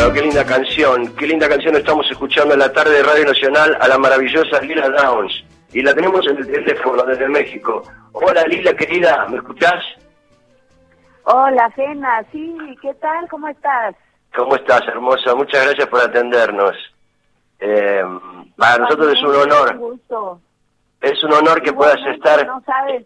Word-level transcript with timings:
Bueno, 0.00 0.14
qué 0.14 0.22
linda 0.22 0.46
canción, 0.46 1.14
qué 1.14 1.26
linda 1.26 1.46
canción 1.46 1.76
estamos 1.76 2.10
escuchando 2.10 2.54
en 2.54 2.60
la 2.60 2.72
tarde 2.72 2.92
de 2.92 3.02
Radio 3.02 3.26
Nacional 3.26 3.76
a 3.78 3.86
la 3.86 3.98
maravillosa 3.98 4.58
Lila 4.62 4.88
Downs. 4.88 5.44
Y 5.74 5.82
la 5.82 5.94
tenemos 5.94 6.26
en 6.26 6.38
el 6.38 6.50
teléfono 6.50 7.02
desde 7.02 7.28
México. 7.28 7.82
Hola 8.12 8.42
Lila, 8.44 8.72
querida, 8.72 9.26
¿me 9.28 9.36
escuchás? 9.36 9.84
Hola, 11.24 11.70
Cena, 11.76 12.24
sí, 12.32 12.56
¿qué 12.80 12.94
tal? 12.94 13.28
¿Cómo 13.28 13.48
estás? 13.48 13.94
¿Cómo 14.34 14.56
estás, 14.56 14.80
hermosa? 14.88 15.34
Muchas 15.34 15.66
gracias 15.66 15.86
por 15.88 16.00
atendernos. 16.00 16.74
Eh, 17.58 18.02
para 18.56 18.78
nosotros 18.78 19.12
es 19.12 19.22
un 19.22 19.36
honor. 19.36 19.72
Un 19.74 19.80
gusto. 19.80 20.40
Es 21.02 21.22
un 21.24 21.34
honor 21.34 21.60
que 21.60 21.74
puedas 21.74 22.00
estar... 22.06 22.46
No 22.46 22.62
sabes. 22.64 23.04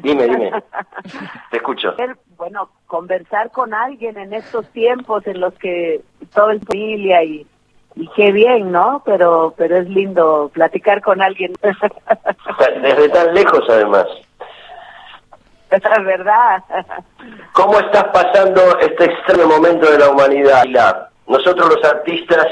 Dime, 0.00 0.28
dime. 0.28 0.52
Te 1.50 1.56
escucho. 1.56 1.96
Bueno, 2.38 2.70
conversar 2.86 3.50
con 3.50 3.74
alguien 3.74 4.16
en 4.16 4.32
estos 4.32 4.66
tiempos 4.68 5.26
en 5.26 5.40
los 5.40 5.52
que 5.54 6.00
todo 6.32 6.52
es 6.52 6.62
familia 6.64 7.22
y, 7.24 7.44
y 7.96 8.08
qué 8.14 8.30
bien, 8.30 8.70
¿no? 8.70 9.02
Pero 9.04 9.54
pero 9.56 9.76
es 9.76 9.88
lindo 9.88 10.48
platicar 10.54 11.02
con 11.02 11.20
alguien. 11.20 11.52
Desde 12.82 13.08
tan 13.08 13.34
lejos, 13.34 13.64
además. 13.68 14.06
Es 15.70 15.82
verdad. 15.82 16.64
¿Cómo 17.52 17.78
estás 17.78 18.04
pasando 18.04 18.78
este 18.78 19.04
extraño 19.04 19.46
momento 19.48 19.90
de 19.90 19.98
la 19.98 20.08
humanidad? 20.08 21.10
Nosotros 21.26 21.74
los 21.74 21.84
artistas 21.84 22.46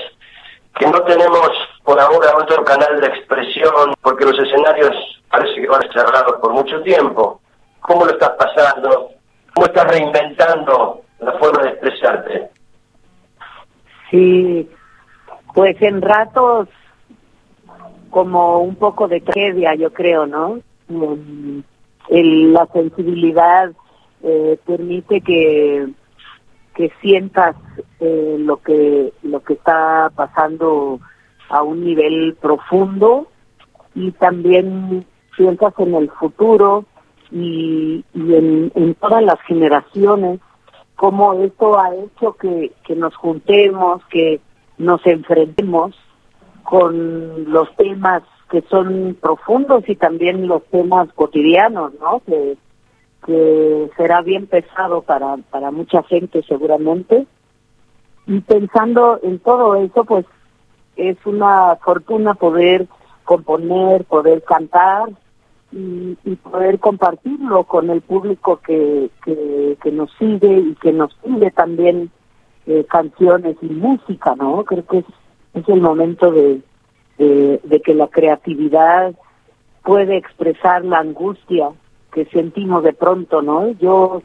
que 0.79 0.87
no 0.87 1.01
tenemos 1.03 1.51
por 1.83 1.99
ahora 1.99 2.37
otro 2.37 2.63
canal 2.65 3.01
de 3.01 3.07
expresión, 3.07 3.95
porque 4.03 4.27
los 4.27 4.39
escenarios 4.39 4.95
parece 5.30 5.63
que 5.63 5.66
van 5.66 5.83
a 5.83 5.87
estar 5.87 6.07
cerrados 6.07 6.41
por 6.43 6.53
mucho 6.53 6.83
tiempo. 6.83 7.41
¿Cómo 7.80 8.05
lo 8.05 8.11
estás 8.11 8.33
pasando? 8.39 9.16
¿Cómo 9.56 9.69
estás 9.69 9.88
reinventando 9.91 11.01
la 11.19 11.33
forma 11.38 11.62
de 11.62 11.70
expresarte? 11.70 12.51
Sí, 14.10 14.68
pues 15.54 15.80
en 15.80 16.02
ratos 16.02 16.68
como 18.10 18.59
un 18.59 18.76
poco 18.76 19.09
de 19.09 19.23
tragedia, 19.23 19.74
yo 19.74 19.95
creo, 19.95 20.26
¿no? 20.26 20.59
Mm, 20.88 21.60
el- 22.10 22.52
la 22.52 22.66
sensibilidad 22.66 23.73
eh, 24.23 24.59
permite 24.66 25.23
que 25.23 25.88
que 26.74 26.93
sientas 27.01 27.57
eh, 28.01 28.37
lo 28.38 28.59
que 28.59 29.15
lo 29.23 29.41
que 29.43 29.54
está 29.54 30.10
pasando 30.15 31.01
a 31.48 31.63
un 31.63 31.82
nivel 31.82 32.37
profundo 32.38 33.29
y 33.95 34.10
también 34.13 35.07
piensas 35.35 35.73
en 35.79 35.95
el 35.95 36.10
futuro 36.10 36.85
y, 37.30 38.05
y 38.15 38.35
en, 38.35 38.73
en 38.74 38.95
todas 38.95 39.23
las 39.23 39.41
generaciones 39.43 40.41
cómo 40.96 41.35
esto 41.35 41.79
ha 41.79 41.95
hecho 41.95 42.32
que, 42.32 42.73
que 42.85 42.96
nos 42.96 43.15
juntemos, 43.15 44.02
que 44.07 44.41
nos 44.79 45.07
enfrentemos 45.07 45.95
con 46.65 47.52
los 47.52 47.74
temas 47.77 48.23
que 48.51 48.63
son 48.63 49.16
profundos 49.21 49.88
y 49.88 49.97
también 49.97 50.49
los 50.49 50.65
temas 50.66 51.09
cotidianos, 51.15 51.93
¿no? 52.01 52.21
Que, 52.21 52.57
que 53.24 53.91
será 53.97 54.23
bien 54.23 54.47
pesado 54.47 55.02
para, 55.02 55.37
para 55.51 55.71
mucha 55.71 56.02
gente 56.04 56.43
seguramente. 56.43 57.27
Y 58.27 58.41
pensando 58.41 59.21
en 59.23 59.38
todo 59.38 59.74
eso, 59.77 60.04
pues 60.04 60.24
es 60.97 61.16
una 61.27 61.77
fortuna 61.77 62.35
poder 62.35 62.87
componer, 63.24 64.04
poder 64.04 64.43
cantar 64.44 65.10
y, 65.72 66.17
y 66.25 66.37
poder 66.37 66.78
compartirlo 66.78 67.65
con 67.65 67.91
el 67.91 68.00
público 68.00 68.61
que, 68.65 69.11
que, 69.25 69.93
nos 69.93 70.11
sigue 70.19 70.59
y 70.59 70.75
que 70.77 70.93
nos 70.93 71.15
pide 71.15 71.50
también 71.50 72.11
eh, 72.67 72.84
canciones 72.89 73.56
y 73.62 73.67
música, 73.67 74.34
¿no? 74.37 74.65
Creo 74.65 74.87
que 74.87 74.99
es, 74.99 75.69
el 75.69 75.81
momento 75.81 76.31
de, 76.31 76.61
de, 77.19 77.60
de 77.65 77.81
que 77.81 77.94
la 77.94 78.09
creatividad 78.09 79.15
puede 79.82 80.16
expresar 80.16 80.84
la 80.84 80.99
angustia 80.99 81.71
que 82.12 82.26
sentimos 82.26 82.82
de 82.82 82.93
pronto, 82.93 83.43
¿no? 83.43 83.71
Yo 83.72 84.22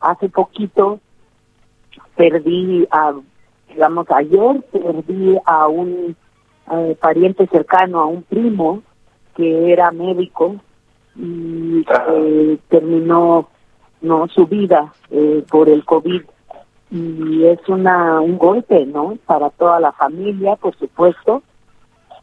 hace 0.00 0.28
poquito 0.28 1.00
perdí 2.16 2.86
a, 2.90 3.14
digamos, 3.68 4.06
ayer 4.10 4.62
perdí 4.72 5.36
a 5.44 5.68
un 5.68 6.16
eh, 6.72 6.96
pariente 7.00 7.46
cercano, 7.46 8.00
a 8.00 8.06
un 8.06 8.22
primo 8.22 8.82
que 9.36 9.72
era 9.72 9.90
médico 9.90 10.56
y 11.16 11.84
Ajá. 11.88 12.06
eh, 12.14 12.58
terminó 12.68 13.48
no 14.02 14.28
su 14.28 14.46
vida 14.46 14.92
eh, 15.10 15.44
por 15.50 15.68
el 15.68 15.84
COVID 15.84 16.22
y 16.90 17.44
es 17.44 17.60
una 17.68 18.20
un 18.20 18.38
golpe, 18.38 18.84
¿no? 18.86 19.16
Para 19.26 19.50
toda 19.50 19.78
la 19.78 19.92
familia, 19.92 20.56
por 20.56 20.74
supuesto, 20.76 21.42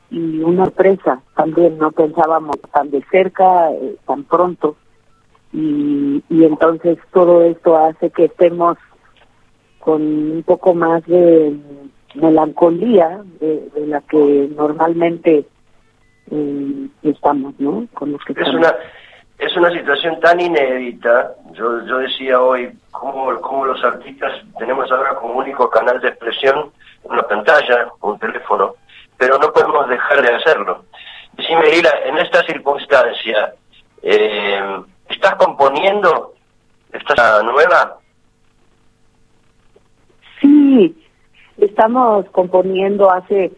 y 0.10 0.40
una 0.40 0.66
sorpresa 0.66 1.22
también, 1.36 1.78
no 1.78 1.92
pensábamos 1.92 2.58
tan 2.74 2.90
de 2.92 3.04
cerca, 3.12 3.72
eh, 3.72 3.96
tan 4.06 4.24
pronto, 4.24 4.76
y, 5.54 6.24
y 6.30 6.44
entonces 6.44 6.98
todo 7.14 7.44
esto 7.44 7.78
hace 7.78 8.10
que 8.10 8.26
estemos 8.26 8.78
con 9.80 10.02
un 10.02 10.44
poco 10.44 10.74
más 10.74 11.06
de 11.06 11.56
melancolía 12.16 13.24
de 13.40 13.88
la 13.88 14.02
que 14.02 14.50
normalmente 14.56 15.46
eh, 16.32 16.88
estamos, 17.04 17.54
¿no? 17.60 17.88
Con 17.94 18.12
los 18.14 18.24
que 18.24 18.34
Es 18.34 18.40
estamos. 18.40 18.60
una 18.62 18.76
es 19.40 19.56
una 19.56 19.70
situación 19.72 20.20
tan 20.20 20.40
inédita. 20.40 21.32
Yo, 21.54 21.86
yo 21.86 22.00
decía 22.00 22.42
hoy 22.42 22.72
cómo, 22.92 23.40
cómo 23.42 23.66
los 23.66 23.84
artistas 23.84 24.32
tenemos 24.58 24.92
ahora 24.92 25.14
como 25.16 25.36
único 25.36 25.70
canal 25.70 26.02
de 26.02 26.08
expresión 26.10 26.72
una 27.04 27.22
pantalla, 27.24 27.88
un 28.02 28.18
teléfono, 28.20 28.74
pero 29.18 29.38
no 29.38 29.54
podemos 29.54 29.88
dejar 29.88 30.22
de 30.22 30.36
hacerlo. 30.36 30.86
Decime, 31.34 31.70
Lila, 31.70 31.92
en 32.06 32.18
esta 32.18 32.44
circunstancia, 32.46 33.54
eh, 34.02 34.82
¿estás 35.10 35.36
componiendo? 35.36 36.34
¿Estás 36.92 37.44
nueva? 37.44 37.98
Sí, 40.42 40.98
estamos 41.58 42.26
componiendo 42.32 43.12
hace 43.12 43.52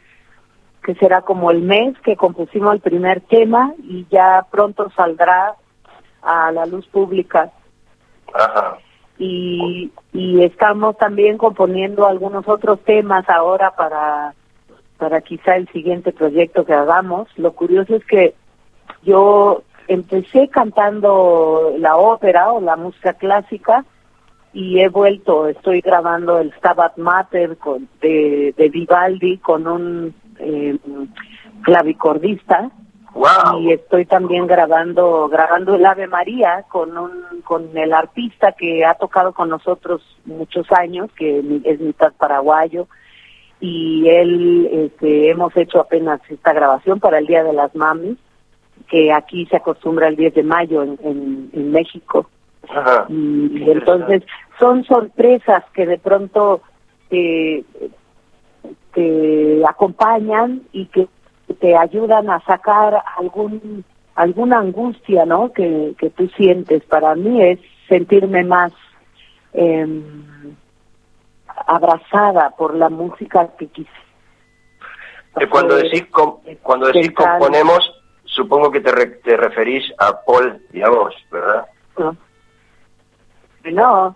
que 0.83 0.95
será 0.95 1.21
como 1.21 1.51
el 1.51 1.61
mes 1.61 1.97
que 1.99 2.15
compusimos 2.15 2.73
el 2.73 2.79
primer 2.79 3.21
tema 3.21 3.73
y 3.83 4.05
ya 4.09 4.45
pronto 4.49 4.89
saldrá 4.95 5.55
a 6.21 6.51
la 6.51 6.65
luz 6.65 6.87
pública 6.87 7.51
Ajá. 8.33 8.77
y, 9.17 9.91
y 10.13 10.43
estamos 10.43 10.97
también 10.97 11.37
componiendo 11.37 12.07
algunos 12.07 12.47
otros 12.47 12.79
temas 12.81 13.27
ahora 13.29 13.71
para 13.75 14.33
para 14.99 15.21
quizá 15.21 15.55
el 15.55 15.67
siguiente 15.69 16.11
proyecto 16.11 16.65
que 16.65 16.73
hagamos. 16.73 17.29
Lo 17.37 17.53
curioso 17.53 17.95
es 17.95 18.05
que 18.05 18.35
yo 19.01 19.63
empecé 19.87 20.49
cantando 20.49 21.73
la 21.79 21.95
ópera 21.95 22.51
o 22.51 22.61
la 22.61 22.75
música 22.75 23.13
clásica 23.13 23.85
y 24.51 24.79
he 24.79 24.89
vuelto, 24.89 25.47
estoy 25.47 25.81
grabando 25.81 26.39
el 26.39 26.51
Stabat 26.53 26.97
Mater 26.97 27.57
con, 27.57 27.87
de, 28.01 28.53
de 28.57 28.69
Vivaldi 28.69 29.37
con 29.37 29.67
un 29.67 30.13
eh, 30.39 30.77
clavicordista 31.61 32.71
¡Wow! 33.13 33.61
y 33.61 33.73
estoy 33.73 34.05
también 34.05 34.45
grabando 34.45 35.27
grabando 35.29 35.75
el 35.75 35.85
Ave 35.85 36.07
María 36.07 36.63
con 36.69 36.95
un 36.97 37.41
con 37.43 37.75
el 37.75 37.91
artista 37.93 38.51
que 38.51 38.85
ha 38.85 38.93
tocado 38.93 39.33
con 39.33 39.49
nosotros 39.49 40.01
muchos 40.25 40.71
años 40.71 41.09
que 41.17 41.39
es 41.63 41.79
mitad 41.79 42.13
paraguayo 42.13 42.87
y 43.59 44.07
él 44.07 44.69
este, 44.71 45.31
hemos 45.31 45.55
hecho 45.57 45.79
apenas 45.79 46.21
esta 46.29 46.53
grabación 46.53 46.99
para 46.99 47.17
el 47.17 47.25
Día 47.25 47.43
de 47.43 47.53
las 47.53 47.75
Mamis 47.75 48.17
que 48.87 49.11
aquí 49.11 49.45
se 49.47 49.57
acostumbra 49.57 50.07
el 50.07 50.15
10 50.15 50.35
de 50.35 50.43
mayo 50.43 50.83
en, 50.83 50.99
en, 51.03 51.49
en 51.53 51.71
México 51.71 52.29
Ajá. 52.69 53.05
y, 53.09 53.69
entonces 53.69 54.23
son 54.59 54.83
sorpresas 54.83 55.63
que 55.73 55.85
de 55.85 55.97
pronto 55.97 56.61
te, 57.09 57.63
te 58.93 59.61
acompañan 59.67 60.63
y 60.71 60.85
que 60.87 61.07
te 61.59 61.75
ayudan 61.75 62.29
a 62.29 62.39
sacar 62.41 63.01
algún 63.17 63.83
alguna 64.15 64.59
angustia 64.59 65.25
no 65.25 65.51
que, 65.53 65.93
que 65.97 66.09
tú 66.09 66.27
sientes. 66.29 66.83
Para 66.85 67.15
mí 67.15 67.41
es 67.41 67.59
sentirme 67.87 68.43
más 68.43 68.73
eh, 69.53 70.01
abrazada 71.67 72.51
por 72.51 72.75
la 72.75 72.89
música 72.89 73.47
que 73.57 73.67
quise 73.67 73.89
Eh, 75.39 75.47
Cuando 75.47 75.75
decís, 75.75 76.05
com- 76.11 76.39
cuando 76.61 76.87
decís 76.87 77.11
componemos, 77.11 77.79
supongo 78.25 78.71
que 78.71 78.81
te, 78.81 78.91
re- 78.91 79.19
te 79.23 79.37
referís 79.37 79.83
a 79.97 80.21
Paul 80.25 80.61
y 80.73 80.81
a 80.81 80.89
vos, 80.89 81.13
¿verdad? 81.31 81.65
no, 81.97 82.15
no 83.71 84.15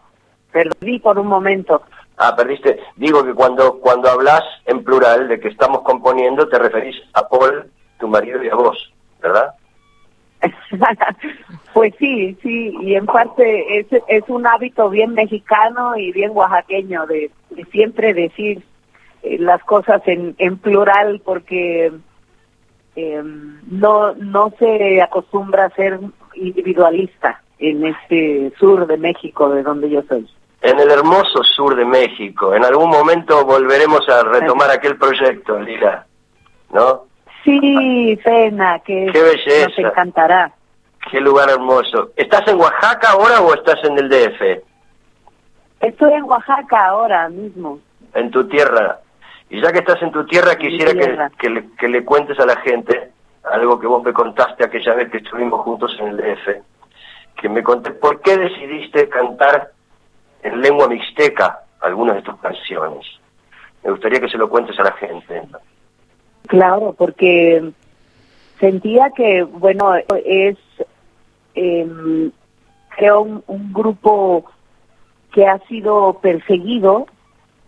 perdí 0.52 1.00
por 1.00 1.18
un 1.20 1.28
momento 1.28 1.82
Ah, 2.26 2.34
perdiste. 2.38 2.80
Digo 2.96 3.22
que 3.26 3.34
cuando 3.34 3.80
cuando 3.82 4.10
hablas 4.10 4.44
en 4.66 4.82
plural 4.82 5.28
de 5.28 5.42
que 5.42 5.50
estamos 5.50 5.82
componiendo, 5.82 6.48
te 6.48 6.58
referís 6.58 6.96
a 7.14 7.28
Paul, 7.28 7.70
tu 8.00 8.08
marido 8.08 8.42
y 8.42 8.48
a 8.48 8.56
vos, 8.56 8.94
¿verdad? 9.22 9.54
pues 11.74 11.94
sí, 12.00 12.38
sí, 12.42 12.74
y 12.80 12.96
en 12.96 13.06
parte 13.08 13.78
es, 13.78 13.88
es 14.08 14.24
un 14.30 14.48
hábito 14.48 14.90
bien 14.90 15.14
mexicano 15.14 15.98
y 15.98 16.14
bien 16.14 16.32
oaxaqueño 16.34 17.06
de, 17.08 17.30
siempre 17.74 18.14
decir 18.14 18.64
eh, 19.22 19.38
las 19.40 19.62
cosas 19.66 20.02
en, 20.06 20.34
en 20.38 20.58
plural 20.58 21.22
porque 21.26 21.92
eh, 22.96 23.24
no, 23.70 24.14
no 24.16 24.54
se 24.60 25.02
acostumbra 25.02 25.66
a 25.66 25.76
ser 25.76 26.00
individualista 26.36 27.42
en 27.60 27.86
este 27.86 28.54
sur 28.58 28.88
de 28.88 28.98
México 28.98 29.50
de 29.50 29.62
donde 29.62 29.90
yo 29.90 30.04
soy. 30.04 30.26
En 30.64 30.80
el 30.80 30.90
hermoso 30.90 31.44
sur 31.44 31.76
de 31.76 31.86
México. 31.86 32.56
En 32.56 32.64
algún 32.64 32.90
momento 32.90 33.46
volveremos 33.46 34.08
a 34.08 34.24
retomar 34.24 34.72
aquel 34.72 34.98
proyecto, 34.98 35.60
Lila, 35.60 36.06
¿no? 36.72 37.04
Sí, 37.44 38.18
Fena, 38.24 38.80
que 38.80 39.06
nos 39.06 39.78
encantará. 39.78 40.52
Qué 41.12 41.20
lugar 41.20 41.50
hermoso. 41.50 42.12
¿Estás 42.16 42.48
en 42.48 42.58
Oaxaca 42.58 43.12
ahora 43.12 43.42
o 43.42 43.54
estás 43.54 43.84
en 43.84 44.00
el 44.00 44.08
DF? 44.08 44.64
Estoy 45.82 46.14
en 46.14 46.24
Oaxaca 46.24 46.86
ahora 46.86 47.28
mismo. 47.28 47.80
En 48.14 48.32
tu 48.32 48.48
tierra. 48.48 49.00
Y 49.50 49.62
ya 49.62 49.72
que 49.74 49.80
estás 49.80 50.02
en 50.02 50.12
tu 50.12 50.26
tierra, 50.26 50.56
quisiera 50.56 50.94
Que, 51.38 51.50
le, 51.50 51.70
que 51.78 51.90
le 51.90 52.06
cuentes 52.06 52.40
a 52.40 52.46
la 52.46 52.56
gente 52.62 53.12
algo 53.44 53.78
que 53.78 53.88
vos 53.88 54.02
me 54.02 54.14
contaste 54.14 54.64
aquella 54.64 54.94
vez 54.94 55.12
que 55.12 55.18
estuvimos 55.18 55.62
juntos 55.62 55.94
en 56.00 56.08
el 56.08 56.18
DF. 56.18 56.48
Que 57.36 57.50
me 57.50 57.62
conté 57.62 57.92
por 57.92 58.22
qué 58.22 58.38
decidiste 58.38 59.10
cantar 59.10 59.72
en 60.44 60.62
lengua 60.62 60.88
mixteca 60.88 61.64
algunas 61.82 62.18
de 62.18 62.22
tus 62.22 62.38
canciones. 62.38 63.06
Me 63.84 63.92
gustaría 63.92 64.20
que 64.20 64.30
se 64.30 64.38
lo 64.38 64.50
cuentes 64.50 64.78
a 64.80 64.84
la 64.84 64.94
gente. 64.94 65.42
Claro, 66.48 66.94
porque 66.98 67.72
sentía 68.60 69.10
que, 69.16 69.44
bueno, 69.44 69.96
es, 70.26 70.58
eh, 71.56 72.30
creo, 72.96 73.22
un, 73.48 73.74
grupo 73.74 74.46
que 75.34 75.48
ha 75.48 75.60
sido 75.68 76.20
perseguido 76.22 77.08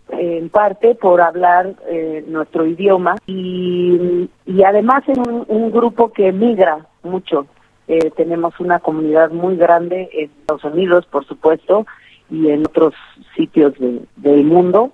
en 0.08 0.48
parte 0.50 0.94
por 0.94 1.20
hablar 1.20 1.74
eh, 1.88 2.24
nuestro 2.28 2.64
idioma 2.64 3.16
y, 3.26 4.30
y 4.46 4.62
además 4.62 5.02
es 5.08 5.18
un, 5.18 5.70
grupo 5.70 6.12
que 6.12 6.32
migra 6.32 6.86
mucho. 7.02 7.46
Eh, 7.88 8.10
tenemos 8.16 8.58
una 8.60 8.78
comunidad 8.78 9.30
muy 9.30 9.56
grande 9.56 10.08
en 10.12 10.30
Estados 10.40 10.64
Unidos, 10.64 11.06
por 11.06 11.26
supuesto, 11.26 11.86
y 12.30 12.50
en 12.50 12.60
otros 12.60 12.94
sitios 13.36 13.74
del 14.16 14.44
mundo. 14.44 14.92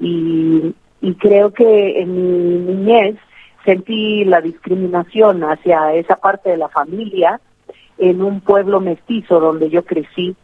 Y, 0.00 0.74
y 1.00 1.14
creo 1.14 1.52
que 1.52 2.00
en 2.00 2.14
mi 2.14 2.72
niñez 2.72 3.16
sentí 3.64 4.24
la 4.24 4.40
discriminación 4.40 5.42
hacia 5.42 5.94
esa 5.94 6.16
parte 6.16 6.50
de 6.50 6.56
la 6.56 6.68
familia 6.68 7.40
en 7.98 8.22
un 8.22 8.40
pueblo 8.40 8.80
mestizo 8.80 9.40
donde 9.40 9.70
yo 9.70 9.84
crecí. 9.84 10.36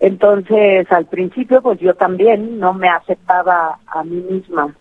Entonces, 0.00 0.90
al 0.90 1.06
principio, 1.06 1.62
pues 1.62 1.78
yo 1.80 1.94
también 1.94 2.58
no 2.58 2.74
me 2.74 2.88
aceptaba 2.88 3.78
a 3.86 4.04
mí 4.04 4.16
misma. 4.16 4.74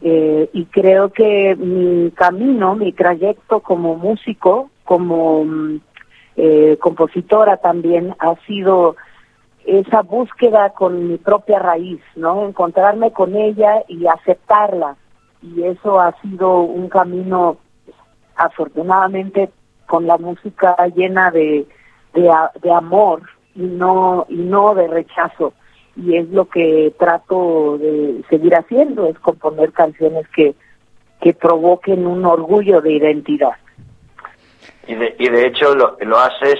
Eh, 0.00 0.48
y 0.52 0.64
creo 0.66 1.12
que 1.12 1.56
mi 1.56 2.10
camino, 2.12 2.74
mi 2.74 2.92
trayecto 2.92 3.60
como 3.60 3.96
músico, 3.96 4.70
como 4.84 5.44
mm, 5.44 5.80
eh, 6.36 6.76
compositora 6.80 7.58
también, 7.58 8.14
ha 8.18 8.36
sido 8.46 8.96
esa 9.68 10.00
búsqueda 10.00 10.70
con 10.70 11.08
mi 11.08 11.18
propia 11.18 11.58
raíz, 11.58 12.00
¿no? 12.16 12.46
Encontrarme 12.46 13.12
con 13.12 13.36
ella 13.36 13.84
y 13.86 14.06
aceptarla. 14.06 14.96
Y 15.42 15.62
eso 15.64 16.00
ha 16.00 16.18
sido 16.22 16.60
un 16.60 16.88
camino, 16.88 17.58
afortunadamente, 18.34 19.50
con 19.86 20.06
la 20.06 20.16
música 20.16 20.74
llena 20.96 21.30
de, 21.30 21.66
de, 22.14 22.72
amor 22.72 23.22
y 23.54 23.62
no, 23.62 24.26
y 24.30 24.36
no 24.36 24.74
de 24.74 24.88
rechazo. 24.88 25.52
Y 25.96 26.16
es 26.16 26.28
lo 26.30 26.48
que 26.48 26.94
trato 26.98 27.76
de 27.78 28.22
seguir 28.30 28.54
haciendo, 28.54 29.06
es 29.06 29.18
componer 29.18 29.72
canciones 29.72 30.26
que, 30.28 30.54
que 31.20 31.34
provoquen 31.34 32.06
un 32.06 32.24
orgullo 32.24 32.80
de 32.80 32.92
identidad. 32.92 33.56
Y 34.86 34.94
de, 34.94 35.14
y 35.18 35.28
de 35.28 35.46
hecho 35.46 35.74
lo, 35.74 35.98
lo 36.00 36.18
haces 36.18 36.56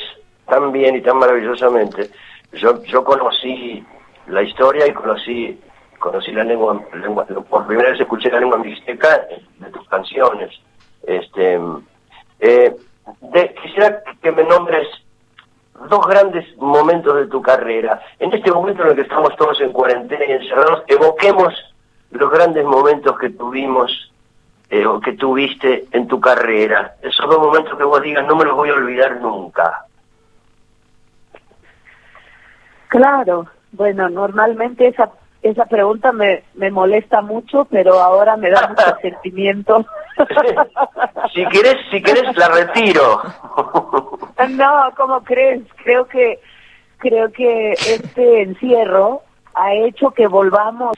tan 0.46 0.72
bien 0.72 0.96
y 0.96 1.00
tan 1.00 1.16
maravillosamente 1.16 2.10
yo, 2.53 2.83
yo 2.85 3.05
conocí 3.05 3.85
la 4.27 4.43
historia 4.43 4.87
y 4.87 4.93
conocí 4.93 5.59
conocí 5.99 6.33
la 6.33 6.45
lengua, 6.45 6.81
lengua, 6.95 7.27
por 7.27 7.67
primera 7.67 7.91
vez 7.91 8.00
escuché 8.00 8.31
la 8.31 8.41
lengua 8.41 8.59
mixteca 8.59 9.27
de 9.59 9.71
tus 9.71 9.87
canciones. 9.89 10.50
Este, 11.03 11.61
eh, 12.41 12.77
quisiera 13.61 14.03
que 14.23 14.33
me 14.33 14.45
nombres 14.45 14.87
dos 15.89 16.06
grandes 16.06 16.56
momentos 16.59 17.17
de 17.17 17.27
tu 17.27 17.43
carrera. 17.43 18.00
En 18.19 18.33
este 18.33 18.51
momento 18.51 18.83
en 18.83 18.91
el 18.91 18.94
que 18.97 19.03
estamos 19.03 19.35
todos 19.37 19.61
en 19.61 19.73
cuarentena 19.73 20.25
y 20.25 20.33
encerrados, 20.33 20.83
evoquemos 20.87 21.55
los 22.11 22.31
grandes 22.31 22.65
momentos 22.65 23.19
que 23.19 23.31
tuvimos 23.31 24.12
eh, 24.71 24.87
o 24.87 25.01
que 25.01 25.12
tuviste 25.12 25.87
en 25.93 26.09
tu 26.09 26.21
carrera. 26.21 26.97
Esos 27.03 27.29
dos 27.29 27.39
momentos 27.39 27.77
que 27.77 27.85
vos 27.85 28.03
digas, 28.03 28.27
no 28.27 28.37
me 28.37 28.44
los 28.44 28.56
voy 28.56 28.71
a 28.71 28.75
olvidar 28.75 29.21
nunca. 29.21 29.87
Claro, 32.88 33.46
bueno, 33.73 34.08
normalmente 34.08 34.88
esa 34.88 35.11
esa 35.43 35.67
pregunta 35.67 36.11
me, 36.12 36.43
me 36.55 36.70
molesta 36.70 37.23
mucho, 37.23 37.64
pero 37.67 38.00
ahora 38.00 38.37
me 38.37 38.50
da 38.50 38.69
mucho 38.69 38.96
sentimiento. 39.02 39.87
si 41.35 41.44
quieres, 41.46 41.76
si 41.90 42.02
quieres 42.02 42.37
la 42.37 42.49
retiro. 42.49 43.23
no, 44.50 44.90
¿cómo 44.96 45.23
crees? 45.23 45.62
Creo 45.85 46.06
que 46.06 46.40
creo 46.99 47.31
que 47.31 47.73
este 47.73 48.43
encierro 48.43 49.23
ha 49.55 49.73
hecho 49.73 50.11
que 50.11 50.26
volvamos 50.26 50.96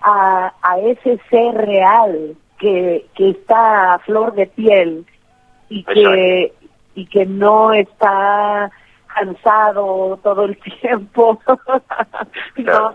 a, 0.00 0.54
a 0.62 0.78
ese 0.78 1.20
ser 1.28 1.54
real 1.54 2.34
que, 2.58 3.06
que 3.14 3.30
está 3.30 3.92
a 3.92 3.98
flor 3.98 4.32
de 4.32 4.46
piel 4.46 5.04
y 5.68 5.84
que 5.84 6.54
y 6.94 7.06
que 7.06 7.26
no 7.26 7.72
está 7.74 8.70
cansado 9.20 10.18
todo 10.22 10.44
el 10.44 10.58
tiempo, 10.80 11.40
no, 12.56 12.94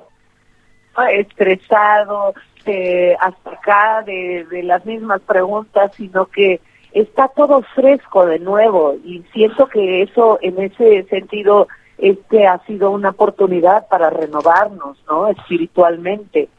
estresado, 1.11 2.33
eh, 2.65 3.15
hasta 3.19 3.51
acá 3.51 4.03
de, 4.05 4.45
de 4.49 4.63
las 4.63 4.85
mismas 4.85 5.21
preguntas, 5.21 5.91
sino 5.95 6.25
que 6.25 6.61
está 6.93 7.27
todo 7.27 7.61
fresco 7.75 8.25
de 8.25 8.39
nuevo 8.39 8.95
y 9.03 9.23
siento 9.33 9.67
que 9.67 10.01
eso 10.01 10.39
en 10.41 10.59
ese 10.61 11.03
sentido 11.03 11.67
este 11.97 12.47
ha 12.47 12.59
sido 12.65 12.91
una 12.91 13.09
oportunidad 13.09 13.87
para 13.87 14.09
renovarnos, 14.09 14.97
¿no? 15.07 15.27
Espiritualmente. 15.27 16.49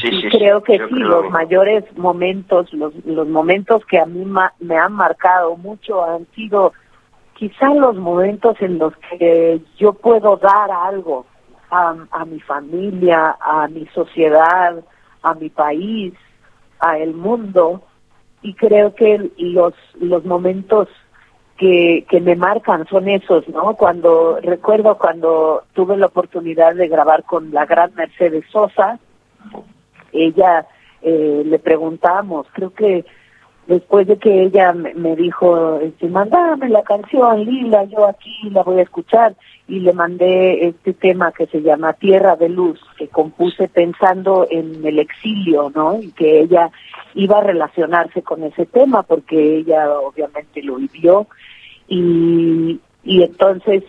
Sí, 0.00 0.08
y 0.10 0.28
creo 0.30 0.62
que 0.62 0.78
sí, 0.78 0.94
los 0.94 1.30
mayores 1.30 1.84
momentos, 1.96 2.72
los, 2.72 2.94
los 3.04 3.28
momentos 3.28 3.84
que 3.84 3.98
a 3.98 4.06
mí 4.06 4.24
me 4.60 4.76
han 4.76 4.92
marcado 4.92 5.56
mucho 5.56 6.02
han 6.02 6.26
sido 6.34 6.72
quizá 7.42 7.74
los 7.74 7.96
momentos 7.96 8.56
en 8.60 8.78
los 8.78 8.94
que 8.96 9.60
yo 9.76 9.94
puedo 9.94 10.36
dar 10.36 10.70
algo 10.70 11.26
a, 11.70 12.24
mi 12.24 12.38
familia, 12.38 13.36
a 13.40 13.66
mi 13.66 13.84
sociedad, 13.86 14.76
a 15.24 15.34
mi 15.34 15.48
país, 15.48 16.14
a 16.78 16.98
el 16.98 17.14
mundo, 17.14 17.82
y 18.42 18.54
creo 18.54 18.94
que 18.94 19.32
los, 19.38 19.74
los 19.98 20.24
momentos 20.24 20.86
que, 21.56 22.06
que 22.08 22.20
me 22.20 22.36
marcan 22.36 22.86
son 22.86 23.08
esos, 23.08 23.48
¿no? 23.48 23.74
Cuando, 23.74 24.38
recuerdo 24.40 24.96
cuando 24.96 25.64
tuve 25.72 25.96
la 25.96 26.06
oportunidad 26.06 26.76
de 26.76 26.86
grabar 26.86 27.24
con 27.24 27.50
la 27.50 27.66
gran 27.66 27.92
Mercedes 27.96 28.44
Sosa, 28.52 29.00
ella 30.12 30.68
eh, 31.00 31.42
le 31.44 31.58
preguntamos, 31.58 32.46
creo 32.52 32.72
que 32.72 33.04
después 33.66 34.06
de 34.06 34.18
que 34.18 34.42
ella 34.44 34.72
me, 34.72 35.16
dijo, 35.16 35.78
este, 35.80 36.08
mandame 36.08 36.68
la 36.68 36.82
canción, 36.82 37.44
Lila, 37.44 37.84
yo 37.84 38.06
aquí 38.06 38.50
la 38.50 38.62
voy 38.62 38.80
a 38.80 38.82
escuchar, 38.82 39.34
y 39.68 39.80
le 39.80 39.92
mandé 39.92 40.66
este 40.66 40.92
tema 40.92 41.32
que 41.32 41.46
se 41.46 41.62
llama 41.62 41.92
Tierra 41.94 42.36
de 42.36 42.48
Luz, 42.48 42.80
que 42.98 43.08
compuse 43.08 43.68
pensando 43.68 44.46
en 44.50 44.84
el 44.84 44.98
exilio, 44.98 45.70
¿no? 45.74 46.00
Y 46.00 46.10
que 46.12 46.40
ella 46.40 46.70
iba 47.14 47.38
a 47.38 47.42
relacionarse 47.42 48.22
con 48.22 48.42
ese 48.42 48.66
tema, 48.66 49.02
porque 49.02 49.58
ella 49.58 49.98
obviamente 49.98 50.62
lo 50.62 50.76
vivió, 50.76 51.26
y, 51.88 52.80
y 53.04 53.22
entonces 53.22 53.84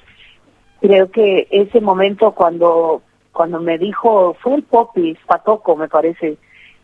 creo 0.84 1.10
que 1.10 1.48
ese 1.50 1.80
momento 1.82 2.34
cuando, 2.34 3.02
cuando 3.32 3.60
me 3.60 3.78
dijo, 3.78 4.36
fue 4.42 4.56
el 4.56 4.64
Popis, 4.64 5.18
Patoco 5.26 5.76
me 5.76 5.88
parece, 5.88 6.38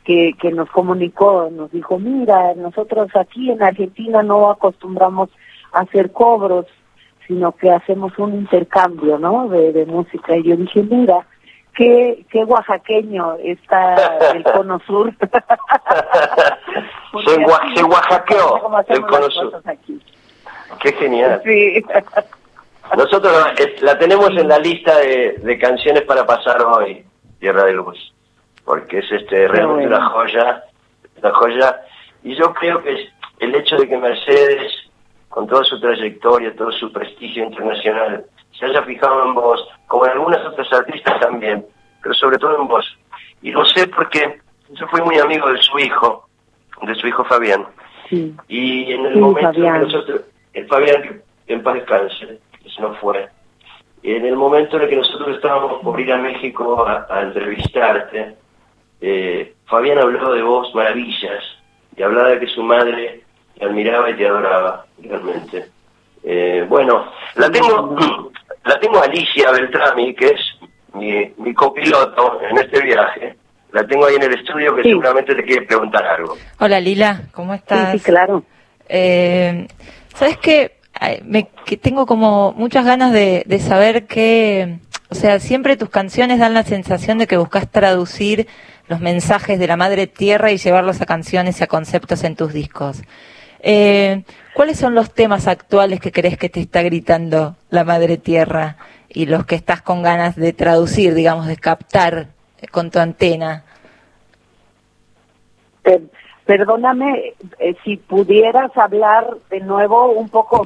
que, 0.09 0.33
que 0.41 0.51
nos 0.51 0.67
comunicó, 0.71 1.49
nos 1.51 1.71
dijo, 1.71 1.99
mira, 1.99 2.55
nosotros 2.55 3.09
aquí 3.15 3.51
en 3.51 3.61
Argentina 3.61 4.23
no 4.23 4.49
acostumbramos 4.49 5.29
a 5.71 5.81
hacer 5.81 6.11
cobros, 6.11 6.65
sino 7.27 7.51
que 7.51 7.69
hacemos 7.69 8.17
un 8.17 8.33
intercambio, 8.33 9.19
¿no? 9.19 9.47
De, 9.49 9.85
música. 9.85 10.35
Y 10.35 10.45
yo 10.45 10.57
dije, 10.57 10.81
mira, 10.81 11.27
qué, 11.75 12.25
qué 12.31 12.43
oaxaqueño 12.43 13.35
está 13.35 14.31
el 14.33 14.41
Cono 14.51 14.79
Sur. 14.79 15.13
se, 17.23 17.83
oaxaqueó 17.83 18.55
el 18.87 19.01
Cono 19.01 19.29
Sur. 19.29 19.61
Qué 20.81 20.91
genial. 20.93 21.39
Sí. 21.45 21.85
Nosotros 22.97 23.31
la 23.81 23.99
tenemos 23.99 24.29
en 24.29 24.47
la 24.47 24.57
lista 24.57 24.97
de, 24.97 25.59
canciones 25.59 26.01
para 26.01 26.25
pasar 26.25 26.63
hoy, 26.63 27.05
Tierra 27.39 27.65
de 27.65 27.73
Luz, 27.73 28.11
porque 28.69 28.99
es 28.99 29.11
este 29.11 29.47
realmente 29.47 29.87
una 29.87 30.09
joya, 30.11 30.63
una 31.19 31.33
joya. 31.33 31.81
Y 32.21 32.35
yo 32.35 32.53
creo 32.53 32.83
que 32.83 33.09
el 33.39 33.55
hecho 33.55 33.77
de 33.77 33.89
que 33.89 33.97
Mercedes, 33.97 34.71
con 35.27 35.47
toda 35.47 35.63
su 35.63 35.81
trayectoria, 35.81 36.55
todo 36.55 36.71
su 36.73 36.91
prestigio 36.91 37.45
internacional, 37.45 38.25
se 38.51 38.65
haya 38.67 38.83
fijado 38.83 39.25
en 39.25 39.33
vos, 39.33 39.67
como 39.87 40.05
en 40.05 40.11
algunas 40.11 40.45
otras 40.45 40.71
artistas 40.71 41.19
también, 41.19 41.65
pero 42.03 42.13
sobre 42.13 42.37
todo 42.37 42.61
en 42.61 42.67
vos. 42.67 42.85
Y 43.41 43.49
lo 43.49 43.65
sé 43.65 43.87
porque 43.87 44.39
yo 44.69 44.87
fui 44.89 45.01
muy 45.01 45.17
amigo 45.17 45.51
de 45.51 45.57
su 45.63 45.79
hijo, 45.79 46.29
de 46.83 46.93
su 46.93 47.07
hijo 47.07 47.23
Fabián. 47.23 47.65
Y 48.11 48.93
en 48.93 49.03
el 49.03 49.17
momento 49.17 49.51
que 49.51 49.67
nosotros, 49.67 50.21
el 50.53 50.67
Fabián, 50.67 51.23
en 51.47 51.63
paz 51.63 51.73
descanse, 51.73 52.39
eso 52.63 52.81
no 52.83 52.93
fue. 52.97 53.29
En 54.03 54.27
el 54.27 54.35
momento 54.35 54.77
en 54.77 54.83
el 54.83 54.89
que 54.89 54.95
nosotros 54.97 55.37
estábamos 55.37 55.81
por 55.81 55.99
ir 55.99 56.13
a 56.13 56.19
México 56.19 56.85
a, 56.87 57.21
entrevistarte, 57.23 58.35
eh, 59.01 59.53
Fabián 59.65 59.99
habló 59.99 60.33
de 60.33 60.41
vos 60.41 60.73
maravillas 60.73 61.43
y 61.95 62.03
hablaba 62.03 62.29
de 62.29 62.39
que 62.39 62.47
su 62.47 62.63
madre 62.63 63.21
te 63.57 63.65
admiraba 63.65 64.09
y 64.09 64.15
te 64.15 64.27
adoraba, 64.27 64.85
realmente. 65.01 65.65
Eh, 66.23 66.65
bueno, 66.67 67.11
la 67.35 67.49
tengo, 67.49 67.95
la 68.65 68.79
tengo 68.79 69.01
Alicia 69.01 69.51
Beltrami, 69.51 70.13
que 70.15 70.27
es 70.27 70.41
mi, 70.93 71.31
mi 71.37 71.53
copiloto 71.53 72.39
en 72.49 72.57
este 72.57 72.81
viaje. 72.81 73.35
La 73.71 73.85
tengo 73.85 74.05
ahí 74.05 74.15
en 74.15 74.23
el 74.23 74.33
estudio 74.33 74.75
que 74.75 74.83
seguramente 74.83 75.35
te 75.35 75.43
quiere 75.43 75.65
preguntar 75.65 76.03
algo. 76.05 76.35
Hola 76.59 76.79
Lila, 76.79 77.23
¿cómo 77.31 77.53
estás? 77.53 77.91
Sí, 77.91 77.99
claro. 77.99 78.43
Eh, 78.87 79.67
¿Sabes 80.15 80.37
qué? 80.37 80.79
Me, 81.23 81.49
que 81.65 81.77
tengo 81.77 82.05
como 82.05 82.51
muchas 82.53 82.83
ganas 82.83 83.13
de, 83.13 83.43
de 83.45 83.59
saber 83.59 84.07
que, 84.07 84.79
o 85.09 85.15
sea, 85.15 85.39
siempre 85.39 85.77
tus 85.77 85.89
canciones 85.89 86.39
dan 86.39 86.55
la 86.55 86.63
sensación 86.63 87.19
de 87.19 87.27
que 87.27 87.37
buscas 87.37 87.69
traducir 87.71 88.47
los 88.89 88.99
mensajes 88.99 89.59
de 89.59 89.67
la 89.67 89.77
madre 89.77 90.07
tierra 90.07 90.51
y 90.51 90.57
llevarlos 90.57 90.99
a 90.99 91.05
canciones 91.05 91.61
y 91.61 91.63
a 91.63 91.67
conceptos 91.67 92.23
en 92.23 92.35
tus 92.35 92.51
discos. 92.51 93.03
Eh, 93.61 94.23
¿Cuáles 94.55 94.79
son 94.79 94.95
los 94.95 95.13
temas 95.13 95.47
actuales 95.47 95.99
que 95.99 96.11
crees 96.11 96.37
que 96.37 96.49
te 96.49 96.59
está 96.59 96.81
gritando 96.81 97.55
la 97.69 97.83
madre 97.83 98.17
tierra 98.17 98.77
y 99.07 99.27
los 99.27 99.45
que 99.45 99.55
estás 99.55 99.83
con 99.83 100.01
ganas 100.01 100.35
de 100.35 100.53
traducir, 100.53 101.13
digamos, 101.13 101.45
de 101.45 101.55
captar 101.55 102.27
con 102.71 102.91
tu 102.91 102.99
antena? 102.99 103.63
perdóname, 106.45 107.33
eh, 107.59 107.75
si 107.83 107.97
pudieras 107.97 108.75
hablar 108.75 109.37
de 109.49 109.59
nuevo 109.61 110.11
un 110.11 110.29
poco... 110.29 110.65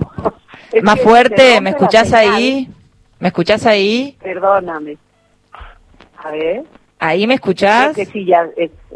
Más 0.81 0.99
fuerte, 1.01 1.59
¿me 1.61 1.71
escuchás 1.71 2.13
ahí? 2.13 2.69
¿Me 3.19 3.27
escuchás 3.27 3.65
ahí? 3.65 4.17
Perdóname. 4.21 4.97
A 6.17 6.31
ver. 6.31 6.63
¿Ahí 7.03 7.27
me 7.27 7.33
escuchás? 7.33 7.93
que 7.97 8.05
sí, 8.05 8.25
ya 8.25 8.49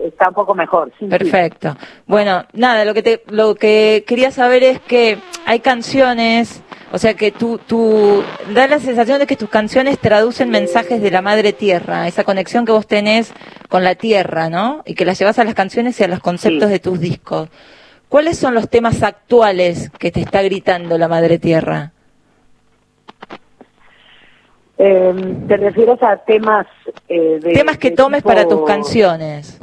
está 0.06 0.30
un 0.30 0.34
poco 0.34 0.56
mejor. 0.56 0.94
Perfecto. 1.10 1.76
Bueno, 2.06 2.46
nada, 2.54 2.86
lo 2.86 2.94
que, 2.94 3.04
te, 3.04 3.22
lo 3.28 3.56
que 3.56 4.06
quería 4.08 4.32
saber 4.32 4.64
es 4.64 4.80
que 4.80 5.18
hay 5.46 5.60
canciones, 5.60 6.64
o 6.94 7.00
sea 7.00 7.16
que 7.16 7.34
tú, 7.34 7.60
tú 7.68 8.24
da 8.54 8.66
la 8.68 8.80
sensación 8.80 9.20
de 9.20 9.28
que 9.28 9.36
tus 9.36 9.50
canciones 9.50 10.00
traducen 10.00 10.50
mensajes 10.50 11.02
de 11.02 11.12
la 11.12 11.22
madre 11.22 11.52
tierra, 11.52 12.08
esa 12.08 12.24
conexión 12.24 12.66
que 12.66 12.72
vos 12.72 12.88
tenés 12.88 13.34
con 13.68 13.84
la 13.84 13.96
tierra, 13.96 14.50
¿no? 14.50 14.84
Y 14.86 14.96
que 14.96 15.04
las 15.04 15.20
llevas 15.20 15.38
a 15.40 15.44
las 15.44 15.54
canciones 15.54 16.00
y 16.00 16.06
a 16.06 16.08
los 16.08 16.22
conceptos 16.22 16.70
de 16.70 16.80
tus 16.80 17.02
discos. 17.02 17.50
¿Cuáles 18.08 18.38
son 18.38 18.54
los 18.54 18.70
temas 18.70 19.04
actuales 19.04 19.92
que 20.00 20.12
te 20.12 20.22
está 20.22 20.42
gritando 20.44 20.98
la 20.98 21.10
madre 21.10 21.40
tierra? 21.40 21.92
Eh, 24.78 25.36
¿Te 25.48 25.58
refieres 25.58 26.02
a 26.04 26.18
temas 26.18 26.68
eh, 27.08 27.40
de... 27.42 27.54
Temas 27.54 27.78
que 27.78 27.92
tomes 27.92 28.22
para 28.22 28.48
tus 28.48 28.66
canciones. 28.66 29.60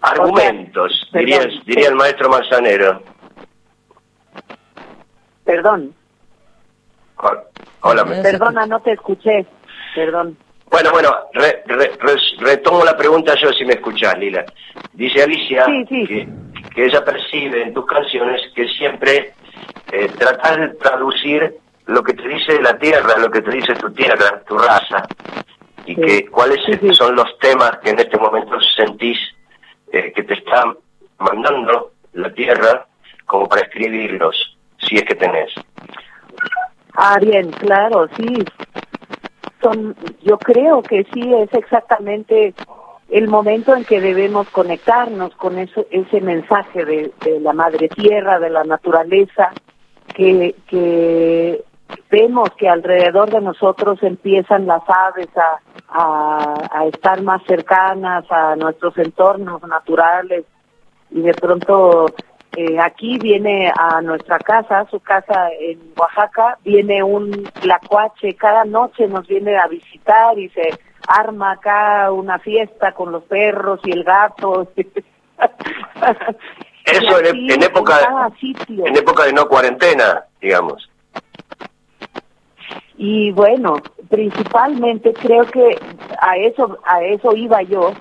Argumentos, 0.00 1.10
diría, 1.12 1.88
el 1.88 1.96
maestro 1.96 2.28
Manzanero. 2.28 3.02
Perdón. 5.44 5.94
Hola. 7.80 8.04
Perdona, 8.04 8.66
no 8.66 8.80
te 8.80 8.92
escuché. 8.92 9.46
Perdón. 9.94 10.36
Bueno, 10.70 10.90
bueno, 10.92 11.10
retomo 12.40 12.84
la 12.84 12.96
pregunta 12.96 13.34
yo 13.40 13.52
si 13.52 13.64
me 13.64 13.74
escuchás, 13.74 14.18
Lila. 14.18 14.44
Dice 14.92 15.22
Alicia 15.22 15.64
Que, 15.64 16.28
ella 16.76 17.04
percibe 17.04 17.62
en 17.62 17.72
tus 17.72 17.86
canciones 17.86 18.42
que 18.54 18.68
siempre 18.68 19.32
eh, 19.92 20.08
tratas 20.18 20.58
de 20.58 20.68
traducir 20.74 21.56
lo 21.86 22.02
que 22.02 22.14
te 22.14 22.28
dice 22.28 22.60
la 22.60 22.78
tierra, 22.78 23.16
lo 23.18 23.30
que 23.30 23.42
te 23.42 23.50
dice 23.50 23.74
tu 23.74 23.90
tierra, 23.92 24.42
tu 24.46 24.58
raza, 24.58 25.06
y 25.84 25.94
que 25.94 26.26
cuáles 26.26 26.60
son 26.96 27.14
los 27.14 27.38
temas 27.38 27.78
que 27.82 27.90
en 27.90 28.00
este 28.00 28.18
momento 28.18 28.58
sentís 28.76 29.18
eh, 29.92 30.12
que 30.12 30.22
te 30.24 30.34
están 30.34 30.76
mandando 31.18 31.92
la 32.14 32.32
tierra 32.32 32.86
como 33.24 33.48
para 33.48 33.62
escribirlos, 33.62 34.56
si 34.78 34.96
es 34.96 35.04
que 35.04 35.14
tenés. 35.14 35.52
Ah, 36.94 37.18
bien, 37.20 37.50
claro, 37.50 38.08
sí. 38.16 38.44
Son, 39.62 39.94
yo 40.22 40.38
creo 40.38 40.82
que 40.82 41.04
sí 41.12 41.32
es 41.34 41.52
exactamente 41.54 42.54
el 43.08 43.28
momento 43.28 43.76
en 43.76 43.84
que 43.84 44.00
debemos 44.00 44.48
conectarnos 44.50 45.34
con 45.36 45.58
eso, 45.58 45.86
ese 45.90 46.20
mensaje 46.20 46.84
de, 46.84 47.12
de 47.24 47.40
la 47.40 47.52
madre 47.52 47.88
tierra, 47.88 48.40
de 48.40 48.50
la 48.50 48.64
naturaleza, 48.64 49.52
que, 50.14 50.54
que 50.66 51.62
vemos 52.10 52.50
que 52.56 52.68
alrededor 52.68 53.30
de 53.30 53.40
nosotros 53.40 54.02
empiezan 54.02 54.66
las 54.66 54.82
aves 54.88 55.28
a, 55.36 55.60
a, 56.70 56.86
estar 56.86 57.22
más 57.22 57.42
cercanas 57.44 58.24
a 58.30 58.56
nuestros 58.56 58.96
entornos 58.98 59.62
naturales 59.62 60.44
y 61.10 61.20
de 61.20 61.34
pronto 61.34 62.06
eh, 62.56 62.78
aquí 62.80 63.18
viene 63.18 63.72
a 63.76 64.00
nuestra 64.00 64.38
casa, 64.38 64.86
su 64.90 65.00
casa 65.00 65.50
en 65.60 65.92
Oaxaca, 65.96 66.58
viene 66.64 67.02
un 67.02 67.44
tlacuache, 67.60 68.34
cada 68.34 68.64
noche 68.64 69.06
nos 69.08 69.26
viene 69.26 69.56
a 69.56 69.66
visitar 69.66 70.38
y 70.38 70.48
se 70.50 70.70
arma 71.06 71.52
acá 71.52 72.10
una 72.10 72.38
fiesta 72.38 72.92
con 72.92 73.12
los 73.12 73.24
perros 73.24 73.80
y 73.84 73.92
el 73.92 74.04
gato. 74.04 74.72
Eso 76.84 77.18
en, 77.20 77.62
época 77.62 77.98
en 78.68 78.96
época 78.96 79.24
de 79.24 79.32
no 79.32 79.48
cuarentena, 79.48 80.24
digamos. 80.40 80.88
Y 82.96 83.30
bueno, 83.32 83.76
principalmente 84.08 85.12
creo 85.12 85.44
que 85.44 85.78
a 86.20 86.36
eso 86.36 86.78
a 86.86 87.02
eso 87.02 87.34
iba 87.34 87.62
yo. 87.62 87.92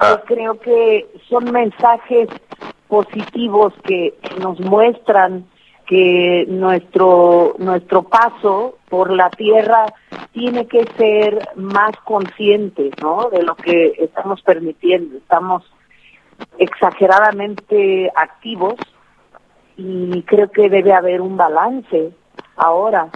Ah. 0.00 0.22
creo 0.26 0.58
que 0.58 1.06
son 1.28 1.52
mensajes 1.52 2.28
positivos 2.88 3.74
que 3.84 4.14
nos 4.40 4.58
muestran 4.60 5.44
que 5.86 6.46
nuestro 6.48 7.54
nuestro 7.58 8.04
paso 8.04 8.78
por 8.88 9.12
la 9.12 9.28
tierra 9.30 9.86
tiene 10.32 10.66
que 10.66 10.84
ser 10.96 11.48
más 11.56 11.92
consciente, 12.04 12.90
¿no? 13.02 13.28
De 13.30 13.42
lo 13.42 13.56
que 13.56 13.94
estamos 13.98 14.40
permitiendo. 14.42 15.18
Estamos 15.18 15.64
exageradamente 16.58 18.10
activos 18.16 18.76
y 19.76 20.22
creo 20.22 20.50
que 20.50 20.68
debe 20.68 20.92
haber 20.92 21.20
un 21.20 21.36
balance 21.36 22.12
ahora 22.56 23.10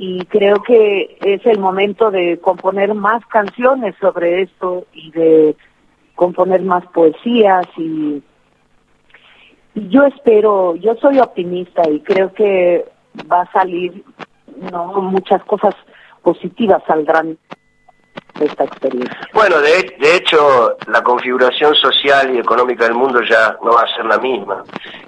y 0.00 0.24
creo 0.26 0.62
que 0.62 1.18
es 1.20 1.44
el 1.44 1.58
momento 1.58 2.12
de 2.12 2.38
componer 2.38 2.94
más 2.94 3.26
canciones 3.26 3.96
sobre 4.00 4.42
esto 4.42 4.86
y 4.92 5.10
de 5.10 5.56
componer 6.14 6.62
más 6.62 6.86
poesías 6.86 7.66
y, 7.76 8.22
yo 9.74 10.04
espero, 10.04 10.74
yo 10.76 10.96
soy 10.96 11.20
optimista 11.20 11.88
y 11.88 12.00
creo 12.00 12.32
que 12.32 12.84
va 13.30 13.42
a 13.42 13.52
salir, 13.52 14.02
no, 14.72 14.86
muchas 15.02 15.42
cosas 15.44 15.74
positivas 16.22 16.82
saldrán 16.86 17.38
de 18.38 18.46
esta 18.46 18.64
experiencia. 18.64 19.16
Bueno, 19.32 19.60
de, 19.60 19.96
de 20.00 20.16
hecho, 20.16 20.76
la 20.88 21.02
configuración 21.02 21.74
social 21.76 22.34
y 22.34 22.38
económica 22.38 22.84
del 22.84 22.94
mundo 22.94 23.20
ya 23.22 23.56
no 23.62 23.72
va 23.72 23.82
a 23.82 23.94
ser 23.94 24.04
la 24.06 24.18
misma. 24.18 24.64